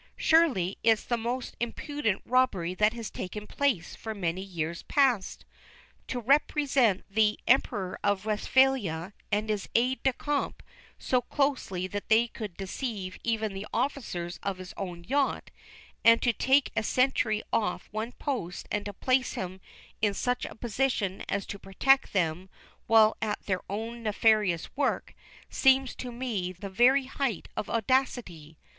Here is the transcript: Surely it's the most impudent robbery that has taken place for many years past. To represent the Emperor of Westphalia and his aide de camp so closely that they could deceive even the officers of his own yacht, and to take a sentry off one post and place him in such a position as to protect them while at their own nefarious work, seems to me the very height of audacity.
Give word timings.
Surely 0.17 0.79
it's 0.83 1.03
the 1.03 1.15
most 1.15 1.55
impudent 1.59 2.23
robbery 2.25 2.73
that 2.73 2.91
has 2.93 3.11
taken 3.11 3.45
place 3.45 3.95
for 3.95 4.15
many 4.15 4.41
years 4.41 4.81
past. 4.81 5.45
To 6.07 6.19
represent 6.19 7.05
the 7.07 7.39
Emperor 7.47 7.99
of 8.03 8.25
Westphalia 8.25 9.13
and 9.31 9.47
his 9.47 9.69
aide 9.75 10.01
de 10.01 10.11
camp 10.13 10.63
so 10.97 11.21
closely 11.21 11.85
that 11.85 12.09
they 12.09 12.27
could 12.27 12.57
deceive 12.57 13.19
even 13.23 13.53
the 13.53 13.67
officers 13.71 14.39
of 14.41 14.57
his 14.57 14.73
own 14.75 15.03
yacht, 15.03 15.51
and 16.03 16.19
to 16.23 16.33
take 16.33 16.71
a 16.75 16.81
sentry 16.81 17.43
off 17.53 17.87
one 17.91 18.13
post 18.13 18.67
and 18.71 18.89
place 19.01 19.33
him 19.33 19.61
in 20.01 20.15
such 20.15 20.45
a 20.45 20.55
position 20.55 21.23
as 21.29 21.45
to 21.45 21.59
protect 21.59 22.11
them 22.11 22.49
while 22.87 23.15
at 23.21 23.43
their 23.45 23.61
own 23.69 24.01
nefarious 24.01 24.75
work, 24.75 25.13
seems 25.51 25.93
to 25.97 26.11
me 26.11 26.51
the 26.51 26.71
very 26.71 27.05
height 27.05 27.49
of 27.55 27.69
audacity. 27.69 28.57